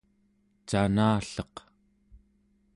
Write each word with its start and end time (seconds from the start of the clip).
canalleq 0.69 1.55